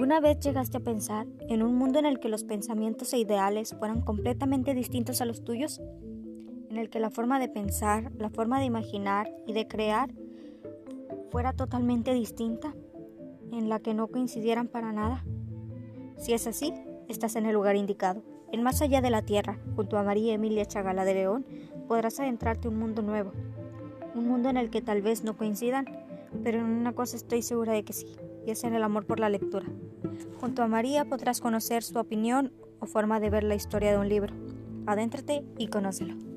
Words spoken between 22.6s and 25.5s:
un mundo nuevo. Un mundo en el que tal vez no